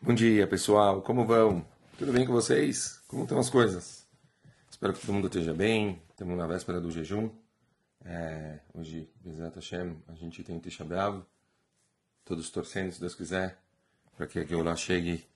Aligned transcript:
Bom 0.00 0.14
dia, 0.14 0.46
pessoal. 0.46 1.02
Como 1.02 1.26
vão? 1.26 1.66
Tudo 1.98 2.12
bem 2.12 2.24
com 2.24 2.32
vocês? 2.32 3.02
Como 3.08 3.24
estão 3.24 3.36
as 3.36 3.50
coisas? 3.50 4.06
Espero 4.70 4.92
que 4.92 5.00
todo 5.00 5.12
mundo 5.12 5.26
esteja 5.26 5.52
bem. 5.52 6.00
Estamos 6.10 6.38
na 6.38 6.46
véspera 6.46 6.80
do 6.80 6.88
jejum. 6.88 7.28
É, 8.04 8.60
hoje, 8.72 9.10
Bezat 9.20 9.56
Hashem, 9.56 9.96
a 10.06 10.14
gente 10.14 10.44
tem 10.44 10.56
Tisha 10.60 10.84
B'Av. 10.84 11.26
Todos 12.24 12.48
torcendo, 12.48 12.92
se 12.92 13.00
Deus 13.00 13.16
quiser, 13.16 13.58
para 14.16 14.28
que 14.28 14.38
a 14.38 14.44
Geulah 14.44 14.76
chegue 14.76 15.26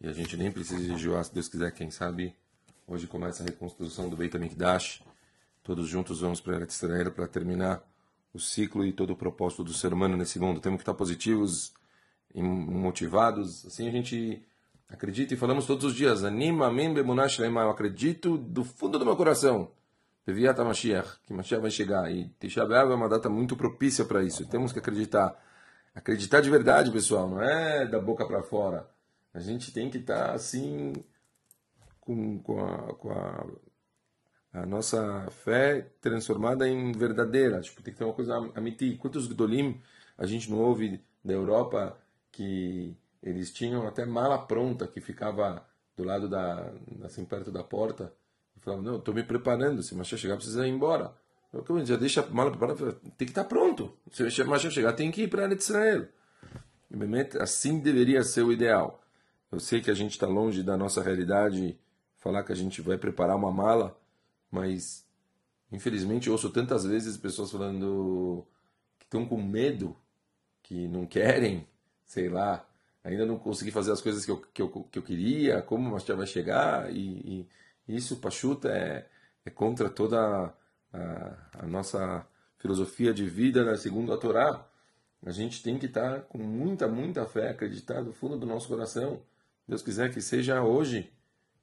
e 0.00 0.08
a 0.08 0.12
gente 0.14 0.38
nem 0.38 0.50
precise 0.50 0.86
jejuar, 0.86 1.22
se 1.26 1.34
Deus 1.34 1.46
quiser, 1.46 1.70
quem 1.72 1.90
sabe. 1.90 2.34
Hoje 2.86 3.06
começa 3.06 3.42
a 3.42 3.46
reconstrução 3.46 4.08
do 4.08 4.16
Beit 4.16 4.34
HaMikdash. 4.34 5.02
Todos 5.62 5.86
juntos 5.86 6.22
vamos 6.22 6.40
para 6.40 6.56
Eretz 6.56 6.82
Israel 6.82 7.12
para 7.12 7.28
terminar 7.28 7.86
o 8.32 8.40
ciclo 8.40 8.86
e 8.86 8.92
todo 8.92 9.10
o 9.10 9.16
propósito 9.16 9.62
do 9.62 9.74
ser 9.74 9.92
humano 9.92 10.16
nesse 10.16 10.38
mundo. 10.38 10.60
Temos 10.60 10.78
que 10.78 10.82
estar 10.82 10.94
positivos 10.94 11.74
motivados. 12.34 13.64
Assim 13.66 13.88
a 13.88 13.90
gente 13.90 14.42
acredita 14.88 15.34
e 15.34 15.36
falamos 15.36 15.66
todos 15.66 15.84
os 15.84 15.94
dias. 15.94 16.24
Anima, 16.24 16.66
eu 17.62 17.70
acredito 17.70 18.36
do 18.38 18.64
fundo 18.64 18.98
do 18.98 19.04
meu 19.04 19.16
coração. 19.16 19.70
Que 21.26 21.32
Mashiach 21.32 21.62
vai 21.62 21.70
chegar. 21.70 22.12
E 22.12 22.28
Tisha 22.38 22.60
é 22.60 22.84
uma 22.84 23.08
data 23.08 23.30
muito 23.30 23.56
propícia 23.56 24.04
para 24.04 24.22
isso. 24.22 24.46
Temos 24.46 24.72
que 24.72 24.78
acreditar. 24.78 25.34
Acreditar 25.94 26.40
de 26.40 26.50
verdade, 26.50 26.92
pessoal, 26.92 27.28
não 27.28 27.42
é 27.42 27.86
da 27.86 27.98
boca 27.98 28.26
para 28.26 28.42
fora. 28.42 28.88
A 29.32 29.40
gente 29.40 29.72
tem 29.72 29.90
que 29.90 29.98
estar 29.98 30.32
assim 30.32 30.92
com, 32.00 32.38
com, 32.40 32.64
a, 32.64 32.94
com 32.94 33.10
a, 33.10 33.46
a, 34.52 34.66
nossa 34.66 35.26
fé 35.30 35.90
transformada 36.00 36.68
em 36.68 36.92
verdadeira. 36.92 37.60
Tipo, 37.60 37.82
tem 37.82 37.92
que 37.92 37.98
ter 37.98 38.04
uma 38.04 38.14
coisa 38.14 38.36
amiti. 38.54 38.96
Quantos 38.96 39.26
Gdolim 39.26 39.80
a 40.16 40.26
gente 40.26 40.50
não 40.50 40.58
ouve 40.58 41.02
da 41.24 41.32
Europa 41.32 41.98
que 42.38 42.96
eles 43.20 43.52
tinham 43.52 43.84
até 43.84 44.06
mala 44.06 44.38
pronta 44.38 44.86
que 44.86 45.00
ficava 45.00 45.66
do 45.96 46.04
lado 46.04 46.28
da 46.28 46.72
assim 47.02 47.24
perto 47.24 47.50
da 47.50 47.64
porta. 47.64 48.12
E 48.56 48.60
falavam 48.60 48.84
não 48.84 48.96
estou 48.98 49.12
me 49.12 49.24
preparando 49.24 49.82
se 49.82 49.92
o 49.92 49.96
Mashiach 49.96 50.22
chegar 50.22 50.36
precisa 50.36 50.64
ir 50.64 50.70
embora. 50.70 51.12
Eu 51.52 51.84
já 51.84 51.96
deixa 51.96 52.20
a 52.20 52.26
mala 52.26 52.50
preparada? 52.50 52.92
Tem 53.16 53.26
que 53.26 53.32
estar 53.32 53.42
pronto. 53.44 53.92
Se 54.12 54.22
o 54.22 54.46
Mashiach 54.46 54.72
chegar 54.72 54.92
tem 54.92 55.10
que 55.10 55.22
ir 55.22 55.28
para 55.28 55.52
Israel. 55.52 56.06
E 56.88 57.38
assim 57.42 57.80
deveria 57.80 58.22
ser 58.22 58.42
o 58.42 58.52
ideal. 58.52 59.02
Eu 59.50 59.58
sei 59.58 59.80
que 59.80 59.90
a 59.90 59.94
gente 59.94 60.12
está 60.12 60.28
longe 60.28 60.62
da 60.62 60.76
nossa 60.76 61.02
realidade 61.02 61.76
falar 62.18 62.44
que 62.44 62.52
a 62.52 62.56
gente 62.56 62.80
vai 62.80 62.96
preparar 62.96 63.36
uma 63.36 63.50
mala 63.50 63.98
mas 64.50 65.04
infelizmente 65.72 66.30
ouço 66.30 66.50
tantas 66.50 66.84
vezes 66.84 67.16
pessoas 67.16 67.50
falando 67.50 68.46
que 68.98 69.04
estão 69.04 69.26
com 69.26 69.42
medo 69.42 69.96
que 70.62 70.88
não 70.88 71.04
querem 71.04 71.66
sei 72.08 72.28
lá, 72.28 72.66
ainda 73.04 73.26
não 73.26 73.38
consegui 73.38 73.70
fazer 73.70 73.92
as 73.92 74.00
coisas 74.00 74.24
que 74.24 74.30
eu, 74.30 74.38
que 74.40 74.62
eu, 74.62 74.68
que 74.90 74.98
eu 74.98 75.02
queria, 75.02 75.62
como 75.62 75.88
o 75.88 75.92
Mashiach 75.92 76.16
vai 76.16 76.26
chegar, 76.26 76.90
e, 76.92 77.46
e 77.86 77.96
isso, 77.96 78.16
Pachuta, 78.16 78.70
é, 78.70 79.06
é 79.44 79.50
contra 79.50 79.88
toda 79.88 80.52
a, 80.92 81.34
a, 81.60 81.66
nossa 81.66 82.26
filosofia 82.58 83.14
de 83.14 83.26
vida 83.26 83.64
né, 83.64 83.76
segundo 83.76 84.12
a 84.12 84.18
Torá. 84.18 84.66
A 85.24 85.30
gente 85.30 85.62
tem 85.62 85.78
que 85.78 85.86
estar 85.86 86.22
com 86.22 86.38
muita, 86.38 86.88
muita 86.88 87.26
fé, 87.26 87.50
acreditar 87.50 88.02
do 88.02 88.12
fundo 88.12 88.38
do 88.38 88.46
nosso 88.46 88.68
coração. 88.68 89.22
Deus 89.66 89.82
quiser 89.82 90.12
que 90.12 90.20
seja 90.20 90.62
hoje, 90.62 91.12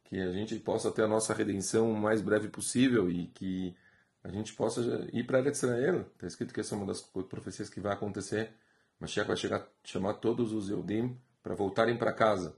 que 0.03 0.19
a 0.19 0.31
gente 0.31 0.55
possa 0.59 0.91
ter 0.91 1.03
a 1.03 1.07
nossa 1.07 1.33
redenção 1.33 1.91
o 1.91 1.97
mais 1.97 2.21
breve 2.21 2.49
possível 2.49 3.09
e 3.09 3.27
que 3.27 3.75
a 4.23 4.29
gente 4.29 4.53
possa 4.53 4.81
ir 5.13 5.23
para 5.25 5.47
Israel. 5.49 6.01
Está 6.13 6.27
escrito 6.27 6.53
que 6.53 6.59
essa 6.59 6.75
é 6.75 6.77
uma 6.77 6.87
das 6.87 7.01
profecias 7.01 7.69
que 7.69 7.79
vai 7.79 7.93
acontecer 7.93 8.51
Mashiach 8.99 9.27
vai 9.27 9.37
chegar, 9.37 9.67
chamar 9.83 10.15
todos 10.15 10.53
os 10.53 10.69
Eudim 10.69 11.17
para 11.43 11.53
voltarem 11.53 11.97
para 11.97 12.13
casa. 12.13 12.55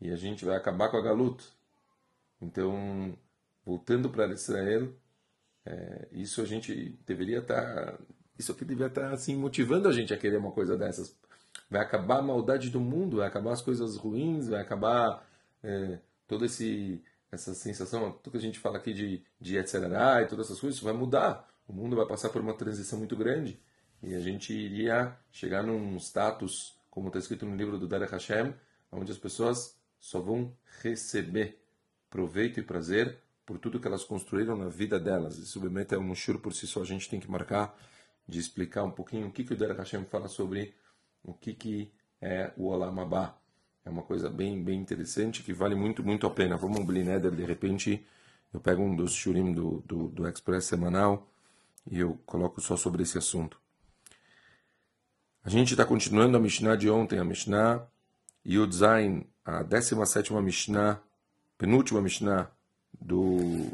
E 0.00 0.10
a 0.10 0.16
gente 0.16 0.44
vai 0.44 0.56
acabar 0.56 0.90
com 0.90 0.96
a 0.96 1.02
Galut. 1.02 1.44
Então, 2.40 3.16
voltando 3.64 4.08
para 4.10 4.32
Israel, 4.32 4.92
é, 5.64 6.08
isso 6.12 6.40
a 6.40 6.44
gente 6.44 6.98
deveria 7.06 7.38
estar. 7.38 7.92
Tá, 7.92 7.98
isso 8.38 8.52
aqui 8.52 8.64
deveria 8.64 8.88
estar 8.88 9.08
tá, 9.08 9.12
assim, 9.12 9.36
motivando 9.36 9.88
a 9.88 9.92
gente 9.92 10.12
a 10.12 10.16
querer 10.16 10.38
uma 10.38 10.52
coisa 10.52 10.76
dessas. 10.76 11.16
Vai 11.70 11.82
acabar 11.82 12.18
a 12.18 12.22
maldade 12.22 12.70
do 12.70 12.80
mundo, 12.80 13.18
vai 13.18 13.28
acabar 13.28 13.52
as 13.52 13.62
coisas 13.62 13.96
ruins, 13.96 14.48
vai 14.48 14.60
acabar 14.60 15.26
é, 15.62 15.98
toda 16.26 16.46
essa 16.46 17.54
sensação, 17.54 18.12
tudo 18.12 18.32
que 18.32 18.38
a 18.38 18.40
gente 18.40 18.58
fala 18.58 18.78
aqui 18.78 18.92
de, 18.92 19.22
de 19.40 19.58
etc. 19.58 19.74
e 20.22 20.26
todas 20.26 20.46
essas 20.46 20.60
coisas, 20.60 20.80
vai 20.80 20.94
mudar. 20.94 21.48
O 21.68 21.72
mundo 21.72 21.94
vai 21.94 22.06
passar 22.06 22.30
por 22.30 22.40
uma 22.40 22.54
transição 22.54 22.98
muito 22.98 23.14
grande 23.14 23.60
e 24.02 24.14
a 24.14 24.20
gente 24.20 24.52
iria 24.52 25.16
chegar 25.30 25.62
num 25.62 25.96
status, 25.96 26.74
como 26.90 27.08
está 27.08 27.18
escrito 27.18 27.46
no 27.46 27.56
livro 27.56 27.78
do 27.78 27.86
Derech 27.86 28.12
Hashem, 28.12 28.54
onde 28.90 29.12
as 29.12 29.18
pessoas 29.18 29.78
só 29.98 30.20
vão 30.20 30.52
receber 30.82 31.60
proveito 32.08 32.58
e 32.58 32.62
prazer 32.62 33.18
por 33.44 33.58
tudo 33.58 33.78
que 33.78 33.86
elas 33.86 34.04
construíram 34.04 34.56
na 34.56 34.68
vida 34.68 34.98
delas. 34.98 35.36
Isso, 35.38 35.58
obviamente, 35.58 35.94
é 35.94 35.98
um 35.98 36.14
shur 36.14 36.38
por 36.38 36.52
si 36.52 36.66
só. 36.66 36.82
A 36.82 36.84
gente 36.84 37.08
tem 37.08 37.20
que 37.20 37.30
marcar 37.30 37.76
de 38.26 38.38
explicar 38.38 38.84
um 38.84 38.90
pouquinho 38.90 39.28
o 39.28 39.32
que, 39.32 39.44
que 39.44 39.52
o 39.52 39.56
Derech 39.56 39.78
Hashem 39.78 40.04
fala 40.04 40.28
sobre 40.28 40.74
o 41.22 41.34
que, 41.34 41.52
que 41.52 41.92
é 42.20 42.52
o 42.56 42.68
Olam 42.68 43.00
Abba. 43.00 43.36
É 43.84 43.90
uma 43.90 44.02
coisa 44.02 44.30
bem, 44.30 44.62
bem 44.62 44.80
interessante 44.80 45.42
que 45.42 45.52
vale 45.52 45.74
muito, 45.74 46.02
muito 46.02 46.26
a 46.26 46.30
pena. 46.30 46.56
Vamos 46.56 46.78
um 46.78 46.84
Blineder, 46.84 47.30
de 47.30 47.44
repente, 47.44 48.06
eu 48.52 48.60
pego 48.60 48.82
um 48.82 48.94
dos 48.94 49.12
shurim 49.12 49.52
do, 49.52 49.82
do, 49.86 50.08
do 50.08 50.28
Express 50.28 50.64
semanal 50.66 51.28
e 51.90 51.98
eu 51.98 52.18
coloco 52.26 52.60
só 52.60 52.76
sobre 52.76 53.02
esse 53.02 53.18
assunto. 53.18 53.59
A 55.42 55.48
gente 55.48 55.72
está 55.72 55.86
continuando 55.86 56.36
a 56.36 56.40
Mishnah 56.40 56.76
de 56.76 56.90
ontem, 56.90 57.18
a 57.18 57.24
Mishnah 57.24 57.86
Yud 58.44 58.76
Zain, 58.76 59.26
a 59.42 59.62
17 59.62 60.34
Mishnah, 60.34 61.00
penúltima 61.56 62.02
Mishnah 62.02 62.50
do, 63.00 63.70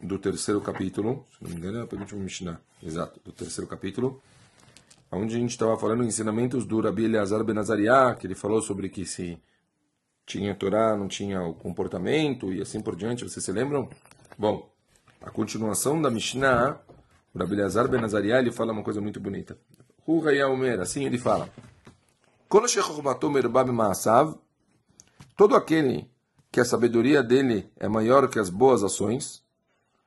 do 0.00 0.20
terceiro 0.20 0.60
capítulo, 0.60 1.26
se 1.36 1.42
não 1.42 1.50
me 1.50 1.56
engano 1.56 1.78
é 1.78 1.82
a 1.82 1.86
penúltima 1.86 2.22
Mishnah, 2.22 2.60
exato, 2.80 3.20
do 3.24 3.32
terceiro 3.32 3.68
capítulo, 3.68 4.22
onde 5.10 5.34
a 5.34 5.38
gente 5.40 5.50
estava 5.50 5.76
falando 5.76 6.04
ensinamentos 6.04 6.64
do 6.64 6.80
Rabi 6.80 7.06
Eleazar 7.06 7.42
Ben 7.42 7.58
Azariah, 7.58 8.14
que 8.14 8.28
ele 8.28 8.36
falou 8.36 8.62
sobre 8.62 8.88
que 8.88 9.04
se 9.04 9.36
tinha 10.24 10.54
Torá, 10.54 10.96
não 10.96 11.08
tinha 11.08 11.42
o 11.42 11.54
comportamento 11.54 12.52
e 12.52 12.62
assim 12.62 12.80
por 12.80 12.94
diante, 12.94 13.24
vocês 13.24 13.44
se 13.44 13.50
lembram? 13.50 13.90
Bom, 14.38 14.70
a 15.20 15.30
continuação 15.30 16.00
da 16.00 16.08
Mishnah, 16.08 16.78
o 17.34 17.38
Rabi 17.38 17.54
Eleazar 17.54 17.88
Ben 17.88 18.04
Azariah, 18.04 18.38
ele 18.38 18.52
fala 18.52 18.72
uma 18.72 18.84
coisa 18.84 19.00
muito 19.00 19.18
bonita. 19.18 19.58
Omer, 20.10 20.80
assim 20.80 21.04
ele 21.04 21.18
fala. 21.18 21.52
Todo 25.36 25.54
aquele 25.54 26.10
que 26.50 26.60
a 26.60 26.64
sabedoria 26.64 27.22
dele 27.22 27.70
é 27.76 27.88
maior 27.88 28.26
que 28.30 28.38
as 28.38 28.48
boas 28.48 28.82
ações, 28.82 29.44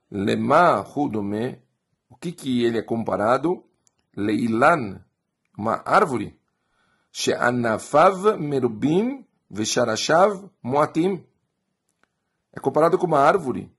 lema 0.10 0.82
hudome, 0.82 1.62
o 2.10 2.16
que 2.16 2.32
que 2.32 2.64
ele 2.64 2.80
é 2.80 2.82
comparado? 2.82 3.64
Leilan, 4.18 5.06
uma 5.56 5.84
árvore, 5.86 6.36
she'anafav 7.12 8.40
merubim 8.40 9.24
vesharashav 9.50 10.50
moatim. 10.64 11.24
É 12.52 12.60
comparado 12.60 12.98
com 12.98 13.06
uma 13.06 13.20
árvore 13.20 13.72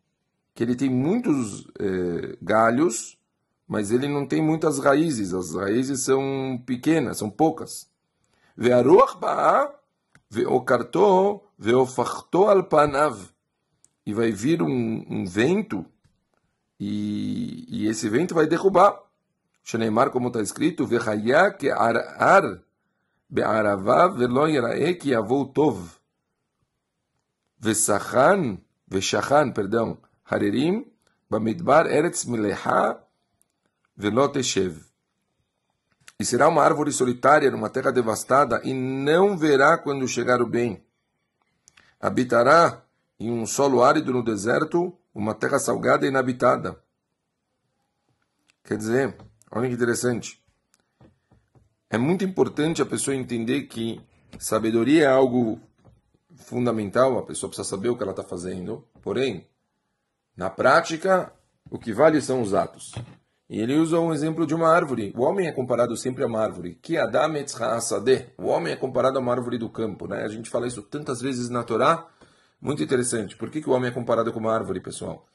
que 0.54 0.62
ele 0.62 0.76
tem 0.76 0.88
muitos 0.88 1.66
eh, 1.80 2.38
galhos 2.40 3.18
mas 3.66 3.90
ele 3.90 4.08
não 4.08 4.26
tem 4.26 4.42
muitas 4.42 4.78
raízes, 4.78 5.32
as 5.32 5.54
raízes 5.54 6.00
são 6.00 6.62
pequenas, 6.66 7.18
são 7.18 7.30
poucas. 7.30 7.88
Ve'aruach 8.56 9.18
ba'a 9.18 9.72
ve'okarto 10.30 11.42
ve'ofachto 11.58 12.48
al 12.48 12.64
panav. 12.64 13.30
E 14.04 14.12
vai 14.12 14.32
vir 14.32 14.62
um, 14.62 15.06
um 15.08 15.24
vento 15.24 15.86
e, 16.84 17.64
e, 17.68 17.86
esse 17.86 18.08
vento 18.08 18.34
vai 18.34 18.46
derrubar. 18.46 19.00
Sheneimar, 19.62 20.10
como 20.10 20.26
está 20.28 20.40
escrito, 20.40 20.84
ve'chaya 20.84 21.52
que 21.52 21.70
ar, 21.70 21.96
ar 22.18 22.60
be'aravav 23.30 24.18
ve'lo 24.18 24.44
ki 24.98 25.14
avou 25.14 25.46
tov. 25.46 26.00
Ve'sachan, 27.60 28.58
ve'shachan, 28.88 29.52
perdão, 29.52 29.98
harerim, 30.25 30.84
bamidbar 31.31 31.87
eretz 31.87 32.25
mileha 32.25 32.98
Veloteshev. 33.96 34.80
E 36.18 36.24
será 36.24 36.48
uma 36.48 36.62
árvore 36.62 36.92
solitária 36.92 37.50
numa 37.50 37.68
terra 37.68 37.90
devastada 37.90 38.60
e 38.64 38.72
não 38.72 39.36
verá 39.36 39.76
quando 39.76 40.06
chegar 40.06 40.40
o 40.40 40.46
bem. 40.46 40.84
Habitará 42.00 42.84
em 43.18 43.30
um 43.30 43.46
solo 43.46 43.82
árido 43.82 44.12
no 44.12 44.22
deserto, 44.22 44.96
uma 45.14 45.34
terra 45.34 45.58
salgada 45.58 46.06
e 46.06 46.08
inabitada. 46.08 46.80
Quer 48.64 48.76
dizer, 48.76 49.16
olha 49.50 49.68
que 49.68 49.74
interessante. 49.74 50.42
É 51.90 51.98
muito 51.98 52.24
importante 52.24 52.80
a 52.80 52.86
pessoa 52.86 53.14
entender 53.14 53.62
que 53.62 54.00
sabedoria 54.38 55.04
é 55.04 55.10
algo 55.10 55.60
fundamental, 56.34 57.18
a 57.18 57.22
pessoa 57.22 57.50
precisa 57.50 57.68
saber 57.68 57.90
o 57.90 57.96
que 57.96 58.02
ela 58.02 58.12
está 58.12 58.24
fazendo, 58.24 58.86
porém, 59.02 59.46
na 60.36 60.48
prática, 60.48 61.32
o 61.70 61.78
que 61.78 61.92
vale 61.92 62.20
são 62.20 62.40
os 62.40 62.54
atos. 62.54 62.92
E 63.52 63.60
ele 63.60 63.76
usa 63.76 64.00
um 64.00 64.14
exemplo 64.14 64.46
de 64.46 64.54
uma 64.54 64.66
árvore. 64.66 65.12
O 65.14 65.20
homem 65.25 65.46
é 65.46 65.52
comparado 65.52 65.94
sempre 65.94 66.25
a 66.25 66.26
uma 66.26 66.40
árvore. 66.40 66.78
Que 66.81 66.96
Adam 66.96 67.34
O 68.38 68.46
homem 68.46 68.72
é 68.72 68.76
comparado 68.76 69.19
a 69.19 69.20
uma 69.20 69.31
árvore 69.31 69.58
do 69.58 69.69
campo. 69.69 70.08
Né? 70.08 70.25
A 70.25 70.28
gente 70.28 70.49
fala 70.49 70.66
isso 70.66 70.81
tantas 70.81 71.20
vezes 71.20 71.50
na 71.50 71.62
Torá. 71.62 72.08
Muito 72.58 72.82
interessante. 72.82 73.37
Por 73.37 73.50
que, 73.50 73.60
que 73.60 73.69
o 73.69 73.75
homem 73.75 73.90
é 73.90 73.93
comparado 73.93 74.32
com 74.32 74.40
uma 74.40 74.54
árvore, 74.54 74.81
pessoal? 74.81 75.28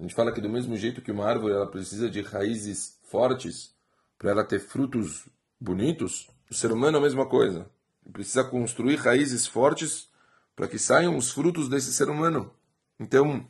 A 0.00 0.02
gente 0.02 0.14
fala 0.14 0.32
que 0.32 0.40
do 0.40 0.48
mesmo 0.48 0.78
jeito 0.78 1.02
que 1.02 1.12
uma 1.12 1.26
árvore 1.26 1.52
ela 1.52 1.66
precisa 1.66 2.08
de 2.08 2.22
raízes 2.22 2.98
fortes 3.02 3.74
para 4.18 4.30
ela 4.30 4.44
ter 4.44 4.60
frutos 4.60 5.28
bonitos, 5.60 6.26
o 6.50 6.54
ser 6.54 6.72
humano 6.72 6.96
é 6.96 7.00
a 7.00 7.02
mesma 7.02 7.26
coisa. 7.26 7.66
Ele 8.02 8.14
precisa 8.14 8.44
construir 8.44 8.96
raízes 8.96 9.46
fortes 9.46 10.08
para 10.56 10.68
que 10.68 10.78
saiam 10.78 11.18
os 11.18 11.30
frutos 11.30 11.68
desse 11.68 11.92
ser 11.92 12.08
humano. 12.08 12.50
Então, 12.98 13.46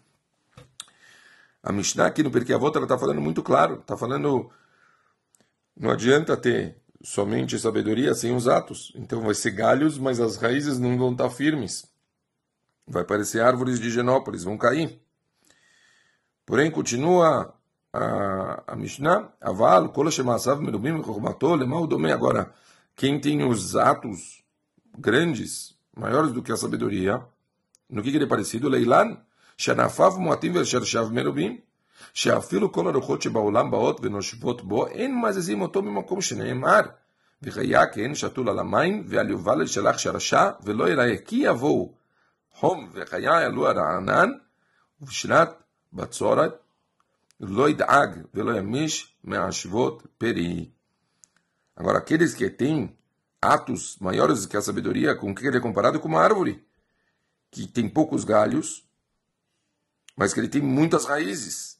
a 1.62 1.72
Mishnah 1.72 2.06
aqui 2.06 2.22
no 2.22 2.30
Perkei 2.30 2.54
Avot, 2.54 2.76
está 2.76 2.98
falando 2.98 3.20
muito 3.20 3.42
claro. 3.42 3.80
Está 3.80 3.96
falando, 3.96 4.50
não 5.76 5.90
adianta 5.90 6.36
ter 6.36 6.80
somente 7.02 7.58
sabedoria 7.58 8.14
sem 8.14 8.34
os 8.34 8.48
atos. 8.48 8.92
Então 8.94 9.22
vai 9.22 9.34
ser 9.34 9.50
galhos, 9.52 9.98
mas 9.98 10.20
as 10.20 10.36
raízes 10.36 10.78
não 10.78 10.96
vão 10.96 11.12
estar 11.12 11.30
firmes. 11.30 11.86
Vai 12.86 13.04
parecer 13.04 13.40
árvores 13.40 13.78
de 13.78 13.90
Genópolis, 13.90 14.44
vão 14.44 14.56
cair. 14.56 15.00
Porém, 16.46 16.70
continua 16.70 17.54
a, 17.92 18.72
a 18.72 18.76
Mishnah, 18.76 19.30
Aval, 19.40 19.90
Kol 19.90 20.10
Shemasav 20.10 20.62
Merubim 20.62 21.02
Chokhmato, 21.02 21.54
Lemal 21.54 21.86
Domei. 21.86 22.12
Agora, 22.12 22.52
quem 22.96 23.20
tem 23.20 23.44
os 23.44 23.76
atos 23.76 24.42
grandes, 24.96 25.76
maiores 25.94 26.32
do 26.32 26.42
que 26.42 26.50
a 26.50 26.56
sabedoria, 26.56 27.22
no 27.88 28.02
que, 28.02 28.10
que 28.10 28.16
ele 28.16 28.24
é 28.24 28.28
parecido? 28.28 28.68
Leilan, 28.68 29.18
שענפיו 29.57 30.11
מועטים 30.17 30.55
ושרשיו 30.55 31.07
מרובים, 31.11 31.57
שאפילו 32.13 32.71
כל 32.71 32.87
הרוחות 32.87 33.21
שבעולם 33.21 33.71
באות 33.71 33.99
ונושבות 34.03 34.67
בו, 34.67 34.87
אין 34.87 35.21
מזיזים 35.21 35.61
אותו 35.61 35.81
ממקום 35.81 36.21
שנאמר, 36.21 36.81
וחיה 37.43 37.85
כן 37.87 38.15
שתול 38.15 38.49
על 38.49 38.59
המים, 38.59 39.03
ועל 39.07 39.29
יובל 39.29 39.65
שלח 39.65 39.97
שרשה, 39.97 40.51
ולא 40.63 40.89
יראה 40.89 41.17
כי 41.17 41.35
יבואו 41.35 41.93
חום 42.51 42.89
וחיה 42.93 43.41
יעלו 43.41 43.67
על 43.67 43.79
הענן, 43.79 44.31
ובשנת 45.01 45.49
בצורת 45.93 46.53
לא 47.39 47.69
ידאג 47.69 48.09
ולא 48.33 48.57
ימיש 48.57 49.15
מהשבות 49.23 50.03
פרי. 50.17 50.69
Agora, 51.75 51.97
aqueles 51.97 52.35
que 52.35 52.49
têm 52.51 52.95
atos 53.41 53.97
maiores 53.99 54.45
que 54.45 54.55
a 54.55 54.61
sabedoria, 54.61 55.15
com 55.15 55.33
que 55.33 55.47
ele 55.47 55.57
é 55.57 55.59
comparado 55.59 55.99
com 55.99 56.07
uma 56.07 56.21
árvore, 56.21 56.63
que 57.51 57.67
tem 57.67 57.89
poucos 57.89 58.23
galhos, 58.23 58.86
mas 60.18 60.34
que 60.34 60.40
ele 60.40 60.48
tem 60.48 60.60
muitas 60.60 61.04
raízes. 61.04 61.78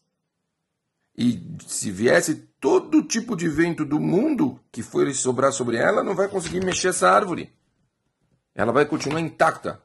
E 1.17 1.43
se 1.67 1.91
viesse 1.91 2.37
todo 2.61 3.03
tipo 3.03 3.35
de 3.35 3.49
vento 3.49 3.85
do 3.85 3.99
mundo 3.99 4.61
que 4.71 4.81
for 4.81 5.13
sobrar 5.13 5.53
sobre 5.53 5.77
ela, 5.77 6.05
não 6.05 6.15
vai 6.15 6.29
conseguir 6.29 6.65
mexer 6.65 6.89
essa 6.89 7.11
árvore. 7.11 7.53
Ela 8.55 8.71
vai 8.71 8.87
continuar 8.87 9.21
intacta. 9.21 9.83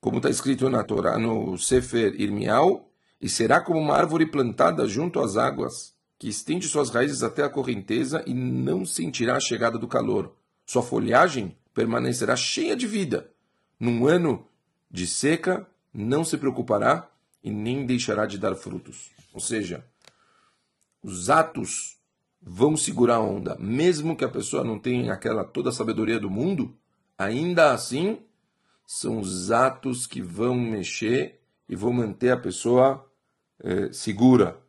Como 0.00 0.16
está 0.16 0.30
escrito 0.30 0.70
na 0.70 0.82
Torá, 0.82 1.18
no 1.18 1.58
Sefer 1.58 2.18
Irmial, 2.18 2.90
e 3.20 3.28
será 3.28 3.60
como 3.60 3.78
uma 3.78 3.94
árvore 3.94 4.24
plantada 4.24 4.88
junto 4.88 5.20
às 5.20 5.36
águas, 5.36 5.94
que 6.18 6.30
estende 6.30 6.66
suas 6.66 6.88
raízes 6.88 7.22
até 7.22 7.42
a 7.42 7.50
correnteza 7.50 8.24
e 8.26 8.32
não 8.32 8.86
sentirá 8.86 9.36
a 9.36 9.40
chegada 9.40 9.78
do 9.78 9.86
calor. 9.86 10.34
Sua 10.64 10.82
folhagem 10.82 11.58
permanecerá 11.74 12.36
cheia 12.36 12.74
de 12.74 12.86
vida. 12.86 13.30
Num 13.78 14.06
ano 14.06 14.46
de 14.90 15.06
seca, 15.06 15.66
não 15.92 16.24
se 16.24 16.38
preocupará 16.38 17.08
e 17.42 17.50
nem 17.50 17.84
deixará 17.84 18.26
de 18.26 18.38
dar 18.38 18.54
frutos. 18.54 19.10
Ou 19.32 19.40
seja, 19.40 19.84
os 21.02 21.28
atos 21.28 21.98
vão 22.40 22.76
segurar 22.76 23.16
a 23.16 23.20
onda, 23.20 23.56
mesmo 23.58 24.16
que 24.16 24.24
a 24.24 24.28
pessoa 24.28 24.64
não 24.64 24.78
tenha 24.78 25.12
aquela 25.12 25.44
toda 25.44 25.70
a 25.70 25.72
sabedoria 25.72 26.18
do 26.18 26.30
mundo, 26.30 26.76
ainda 27.16 27.72
assim 27.72 28.18
são 28.86 29.20
os 29.20 29.50
atos 29.50 30.06
que 30.06 30.20
vão 30.20 30.54
mexer 30.54 31.40
e 31.68 31.76
vão 31.76 31.92
manter 31.92 32.30
a 32.30 32.36
pessoa 32.36 33.08
eh, 33.62 33.92
segura. 33.92 34.60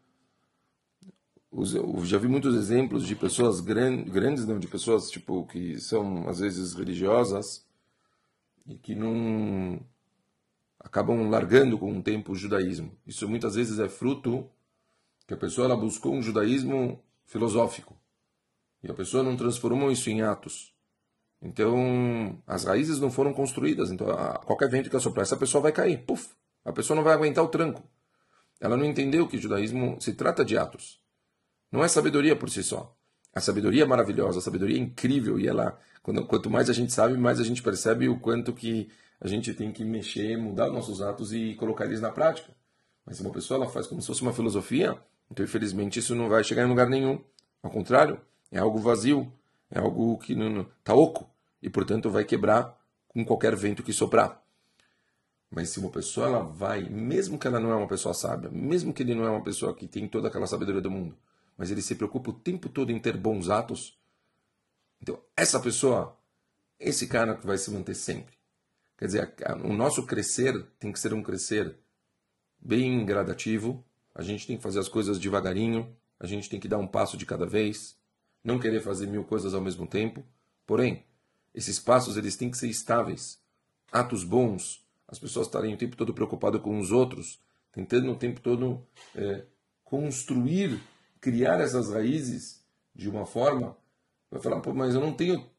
Eu 1.52 2.04
já 2.04 2.18
vi 2.18 2.28
muitos 2.28 2.56
exemplos 2.56 3.06
de 3.06 3.16
pessoas 3.16 3.60
grandes, 3.60 4.46
não, 4.46 4.58
de 4.58 4.68
pessoas 4.68 5.10
tipo 5.12 5.46
que 5.46 5.80
são 5.80 6.28
às 6.28 6.40
vezes 6.40 6.74
religiosas 6.74 7.66
e 8.66 8.76
que 8.76 8.96
não 8.96 9.80
acabam 10.84 11.30
largando 11.30 11.78
com 11.78 11.98
o 11.98 12.04
tempo 12.04 12.34
o 12.34 12.36
judaísmo. 12.36 12.96
Isso 13.08 13.28
muitas 13.28 13.56
vezes 13.56 13.80
é 13.80 13.88
fruto 13.88 14.50
que 15.26 15.34
a 15.34 15.38
pessoa 15.38 15.66
ela 15.66 15.78
buscou 15.78 16.14
um 16.14 16.22
judaísmo 16.22 17.02
filosófico 17.26 17.98
e 18.84 18.92
a 18.92 18.94
pessoa 18.94 19.24
não 19.24 19.38
transformou 19.38 19.92
isso 19.92 20.10
em 20.10 20.22
atos. 20.22 20.74
Então, 21.42 22.42
as 22.46 22.66
raízes 22.66 23.00
não 23.00 23.10
foram 23.10 23.34
construídas. 23.34 23.92
Então, 23.92 24.08
qualquer 24.46 24.70
vento 24.70 24.90
que 24.90 24.96
assoprar, 24.96 25.24
essa 25.24 25.38
pessoa 25.38 25.62
vai 25.62 25.72
cair. 25.72 26.04
Puf! 26.06 26.30
A 26.64 26.72
pessoa 26.72 26.96
não 26.96 27.04
vai 27.04 27.14
aguentar 27.14 27.44
o 27.44 27.50
tranco. 27.50 27.84
Ela 28.60 28.78
não 28.78 28.86
entendeu 28.86 29.28
que 29.28 29.38
judaísmo 29.38 30.00
se 30.00 30.14
trata 30.14 30.46
de 30.46 30.58
atos. 30.58 31.02
Não 31.72 31.84
é 31.84 31.88
sabedoria 31.88 32.36
por 32.36 32.50
si 32.50 32.64
só. 32.64 32.96
A 33.34 33.42
sabedoria 33.42 33.84
é 33.84 33.86
maravilhosa, 33.86 34.40
a 34.40 34.42
sabedoria 34.42 34.78
é 34.78 34.80
incrível 34.80 35.40
e 35.40 35.48
ela, 35.48 35.80
quando, 36.04 36.26
quanto 36.26 36.50
mais 36.50 36.70
a 36.70 36.74
gente 36.74 36.94
sabe, 36.94 37.18
mais 37.18 37.40
a 37.40 37.44
gente 37.44 37.64
percebe 37.64 38.08
o 38.08 38.20
quanto 38.20 38.54
que 38.54 38.90
a 39.20 39.28
gente 39.28 39.54
tem 39.54 39.72
que 39.72 39.84
mexer, 39.84 40.38
mudar 40.38 40.70
nossos 40.70 41.02
atos 41.02 41.34
e 41.34 41.56
colocar 41.56 41.86
eles 41.86 42.02
na 42.02 42.12
prática. 42.12 42.54
Mas 43.06 43.18
se 43.18 43.24
uma 43.24 43.32
pessoa 43.32 43.58
ela 43.58 43.70
faz 43.70 43.88
como 43.88 44.02
se 44.02 44.08
fosse 44.08 44.22
uma 44.22 44.34
filosofia, 44.34 44.98
então 45.32 45.44
infelizmente 45.44 46.00
isso 46.00 46.14
não 46.14 46.30
vai 46.30 46.44
chegar 46.44 46.64
em 46.64 46.70
lugar 46.70 46.88
nenhum. 46.88 47.20
Ao 47.62 47.72
contrário, 47.72 48.20
é 48.52 48.60
algo 48.60 48.78
vazio, 48.80 49.32
é 49.72 49.80
algo 49.80 50.18
que 50.20 50.36
não 50.36 50.62
está 50.62 50.94
oco 50.94 51.30
e 51.62 51.70
portanto 51.70 52.10
vai 52.10 52.24
quebrar 52.24 52.78
com 53.08 53.26
qualquer 53.26 53.56
vento 53.56 53.82
que 53.82 53.94
soprar. 53.94 54.44
Mas 55.50 55.70
se 55.70 55.80
uma 55.80 55.90
pessoa 55.90 56.28
ela 56.28 56.44
vai, 56.44 56.84
mesmo 56.90 57.38
que 57.38 57.48
ela 57.48 57.60
não 57.60 57.72
é 57.72 57.76
uma 57.76 57.88
pessoa 57.88 58.14
sábia, 58.14 58.50
mesmo 58.52 58.94
que 58.94 59.04
ele 59.04 59.16
não 59.16 59.26
é 59.26 59.30
uma 59.30 59.44
pessoa 59.44 59.74
que 59.74 59.88
tem 59.88 60.08
toda 60.08 60.28
aquela 60.28 60.48
sabedoria 60.48 60.82
do 60.82 60.90
mundo, 60.90 61.16
mas 61.64 61.72
ele 61.72 61.82
se 61.82 61.96
preocupa 61.96 62.30
o 62.30 62.34
tempo 62.34 62.68
todo 62.68 62.92
em 62.92 63.00
ter 63.00 63.16
bons 63.16 63.50
atos, 63.50 63.98
então 65.02 65.18
essa 65.34 65.58
pessoa, 65.62 66.20
esse 66.78 67.08
cara 67.08 67.38
que 67.38 67.48
vai 67.48 67.58
se 67.58 67.72
manter 67.72 67.96
sempre. 67.96 68.36
Quer 68.98 69.06
dizer, 69.06 69.34
o 69.64 69.72
nosso 69.72 70.06
crescer 70.06 70.62
tem 70.78 70.92
que 70.92 71.00
ser 71.00 71.14
um 71.14 71.24
crescer 71.24 71.80
bem 72.60 73.06
gradativo, 73.06 73.82
a 74.14 74.22
gente 74.22 74.46
tem 74.46 74.58
que 74.58 74.62
fazer 74.62 74.78
as 74.78 74.90
coisas 74.90 75.18
devagarinho, 75.18 75.96
a 76.20 76.28
gente 76.28 76.50
tem 76.50 76.60
que 76.60 76.68
dar 76.68 76.80
um 76.80 76.86
passo 76.86 77.16
de 77.16 77.26
cada 77.26 77.46
vez, 77.46 77.98
não 78.44 78.60
querer 78.60 78.82
fazer 78.82 79.08
mil 79.08 79.24
coisas 79.24 79.54
ao 79.54 79.62
mesmo 79.62 79.88
tempo. 79.88 80.22
Porém, 80.66 81.06
esses 81.56 81.80
passos 81.80 82.18
eles 82.18 82.36
têm 82.36 82.52
que 82.52 82.58
ser 82.58 82.68
estáveis, 82.68 83.42
atos 83.90 84.26
bons, 84.26 84.86
as 85.08 85.18
pessoas 85.18 85.48
estarem 85.48 85.74
o 85.74 85.78
tempo 85.78 85.96
todo 85.96 86.14
preocupadas 86.14 86.60
com 86.62 86.78
os 86.78 86.92
outros, 86.92 87.40
tentando 87.72 88.12
o 88.12 88.18
tempo 88.18 88.42
todo 88.42 88.86
é, 89.16 89.46
construir, 89.86 90.84
criar 91.24 91.62
essas 91.62 91.90
raízes 91.90 92.62
de 92.94 93.10
uma 93.10 93.26
forma. 93.26 93.78
Vai 94.30 94.42
falar, 94.42 94.60
Pô, 94.60 94.74
mas 94.74 94.94
eu 94.94 95.00
não 95.00 95.14
tenho 95.14 95.50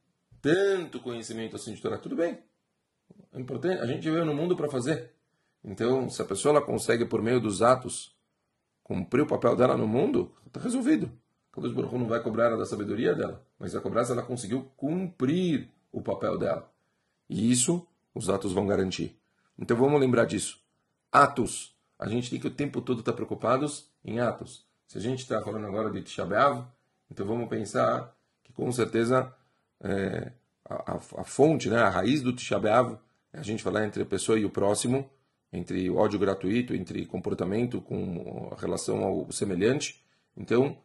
tanto 0.42 1.00
conhecimento 1.00 1.56
assim 1.56 1.73
de 1.73 1.80
Torá. 1.80 1.97
Tudo 1.97 2.14
bem, 2.14 2.38
é 3.33 3.40
importante, 3.40 3.80
a 3.80 3.87
gente 3.87 4.09
veio 4.11 4.26
no 4.26 4.35
mundo 4.35 4.54
para 4.54 4.68
fazer. 4.68 5.12
Então, 5.64 6.11
se 6.11 6.21
a 6.21 6.25
pessoa 6.26 6.56
ela 6.56 6.66
consegue, 6.66 7.06
por 7.06 7.23
meio 7.23 7.40
dos 7.40 7.62
atos, 7.62 8.14
cumprir 8.83 9.23
o 9.23 9.26
papel 9.26 9.56
dela 9.56 9.75
no 9.75 9.88
mundo, 9.88 10.37
está 10.47 10.61
resolvido. 10.61 11.11
Kadosh 11.50 11.73
Baruch 11.73 11.97
não 11.97 12.06
vai 12.06 12.23
cobrar 12.23 12.47
ela 12.47 12.59
da 12.59 12.66
sabedoria 12.66 13.14
dela, 13.14 13.42
mas 13.59 13.73
vai 13.73 13.80
cobrar 13.80 14.04
se 14.04 14.12
ela 14.12 14.23
conseguiu 14.23 14.71
cumprir 14.76 15.71
o 15.90 16.02
papel 16.02 16.37
dela. 16.37 16.71
E 17.26 17.50
isso 17.50 17.87
os 18.14 18.28
atos 18.28 18.52
vão 18.52 18.66
garantir. 18.66 19.18
Então 19.59 19.78
vamos 19.78 19.99
lembrar 19.99 20.26
disso. 20.26 20.62
Atos. 21.11 21.75
A 21.99 22.06
gente 22.06 22.28
tem 22.28 22.38
que 22.38 22.49
o 22.49 22.54
tempo 22.54 22.83
todo 22.83 22.99
estar 22.99 23.12
tá 23.12 23.16
preocupados 23.16 23.88
em 24.04 24.21
atos. 24.21 24.66
Se 24.87 24.99
a 24.99 25.00
gente 25.00 25.21
está 25.21 25.41
falando 25.43 25.67
agora 25.67 25.91
de 25.91 26.03
Tisha 26.03 26.25
B'Av, 26.25 26.67
então 27.11 27.26
vamos 27.26 27.49
pensar 27.49 28.14
que 28.43 28.53
com 28.53 28.71
certeza 28.71 29.33
é, 29.83 30.33
a, 30.64 30.95
a, 30.95 31.25
fonte, 31.25 31.69
né, 31.69 31.79
a 31.79 31.88
raiz 31.88 32.23
do 32.23 32.33
Tisha 32.33 32.59
B'Av 32.59 32.99
a 33.33 33.43
gente 33.43 33.62
falar 33.62 33.85
entre 33.85 34.03
a 34.03 34.07
pessoa 34.07 34.38
e 34.38 34.45
o 34.45 34.50
próximo, 34.50 35.11
entre 35.53 35.91
ódio 35.91 36.19
gratuito, 36.19 36.75
entre 36.75 37.05
comportamento 37.05 37.81
com 37.81 38.55
relação 38.57 39.03
ao 39.03 39.31
semelhante. 39.33 40.05
Então, 40.37 40.76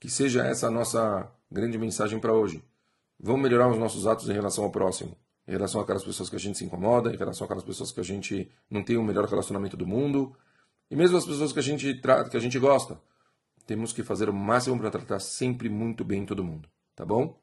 que 0.00 0.08
seja 0.10 0.44
essa 0.44 0.66
a 0.66 0.70
nossa 0.70 1.30
grande 1.50 1.78
mensagem 1.78 2.18
para 2.18 2.32
hoje. 2.32 2.62
Vamos 3.18 3.42
melhorar 3.42 3.68
os 3.68 3.78
nossos 3.78 4.06
atos 4.06 4.28
em 4.28 4.32
relação 4.32 4.64
ao 4.64 4.70
próximo, 4.70 5.16
em 5.46 5.52
relação 5.52 5.80
àquelas 5.80 6.04
pessoas 6.04 6.28
que 6.28 6.36
a 6.36 6.40
gente 6.40 6.58
se 6.58 6.64
incomoda, 6.64 7.12
em 7.12 7.16
relação 7.16 7.44
àquelas 7.44 7.64
pessoas 7.64 7.90
que 7.90 8.00
a 8.00 8.04
gente 8.04 8.50
não 8.70 8.82
tem 8.82 8.96
o 8.96 9.02
melhor 9.02 9.24
relacionamento 9.26 9.76
do 9.76 9.86
mundo, 9.86 10.36
e 10.90 10.96
mesmo 10.96 11.16
as 11.16 11.24
pessoas 11.24 11.52
que 11.52 11.58
a 11.58 11.62
gente 11.62 11.94
trata, 11.94 12.28
que 12.28 12.36
a 12.36 12.40
gente 12.40 12.58
gosta. 12.58 12.98
Temos 13.66 13.92
que 13.92 14.02
fazer 14.02 14.28
o 14.28 14.32
máximo 14.32 14.78
para 14.78 14.90
tratar 14.90 15.18
sempre 15.18 15.68
muito 15.68 16.04
bem 16.04 16.24
todo 16.24 16.44
mundo, 16.44 16.68
tá 16.94 17.04
bom? 17.04 17.38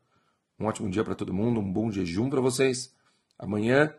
Um 0.59 0.65
ótimo 0.65 0.89
dia 0.89 1.03
para 1.03 1.15
todo 1.15 1.33
mundo, 1.33 1.59
um 1.59 1.73
bom 1.73 1.91
jejum 1.91 2.29
para 2.29 2.39
vocês. 2.39 2.95
Amanhã 3.37 3.93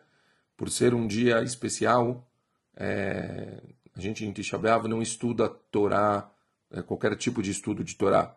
por 0.57 0.71
ser 0.71 0.95
um 0.95 1.07
dia 1.07 1.43
especial, 1.43 2.29
é, 2.77 3.63
a 3.95 4.01
gente 4.01 4.25
em 4.25 4.33
Tisha 4.33 4.59
não 4.89 5.03
estuda 5.03 5.49
Torá 5.49 6.31
é, 6.71 6.83
qualquer 6.83 7.17
tipo 7.17 7.43
de 7.43 7.51
estudo 7.51 7.83
de 7.83 7.97
Torá. 7.97 8.37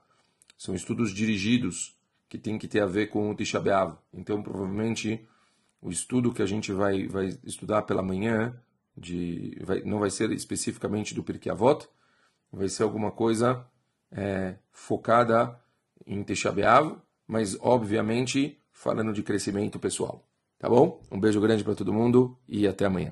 São 0.58 0.74
estudos 0.74 1.12
dirigidos 1.14 1.96
que 2.28 2.38
tem 2.38 2.58
que 2.58 2.68
ter 2.68 2.82
a 2.82 2.86
ver 2.86 3.08
com 3.08 3.30
o 3.30 3.36
Tisha. 3.36 3.62
Então, 4.14 4.42
provavelmente, 4.42 5.28
o 5.82 5.90
estudo 5.90 6.34
que 6.34 6.42
a 6.42 6.46
gente 6.46 6.72
vai, 6.72 7.08
vai 7.08 7.38
estudar 7.44 7.84
pela 7.84 8.02
manhã 8.02 8.60
de, 8.96 9.58
vai, 9.64 9.82
não 9.82 10.00
vai 10.00 10.10
ser 10.10 10.32
especificamente 10.32 11.14
do 11.14 11.24
Pirkei 11.24 11.52
Avot, 11.52 11.88
vai 12.52 12.68
ser 12.68 12.84
alguma 12.84 13.12
coisa 13.12 13.66
é, 14.12 14.56
focada 14.72 15.60
em 16.06 16.24
Tisha 16.24 16.54
mas, 17.28 17.58
obviamente, 17.60 18.60
falando 18.72 19.12
de 19.12 19.24
crescimento 19.24 19.80
pessoal. 19.80 20.24
Tá 20.60 20.70
bom? 20.70 21.02
Um 21.12 21.20
beijo 21.20 21.40
grande 21.40 21.64
para 21.64 21.76
todo 21.76 21.94
mundo 21.94 22.38
e 22.48 22.68
até 22.68 22.86
amanhã. 22.86 23.12